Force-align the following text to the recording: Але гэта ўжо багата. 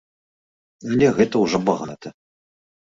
Але 0.93 1.07
гэта 1.21 1.35
ўжо 1.45 1.57
багата. 1.71 2.07